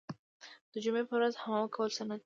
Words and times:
د 0.73 0.73
جمعې 0.83 1.03
په 1.09 1.13
ورځ 1.17 1.33
حمام 1.41 1.65
کول 1.75 1.89
سنت 1.97 2.17
دي. 2.19 2.19